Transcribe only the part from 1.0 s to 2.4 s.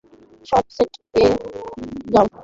এ যাও।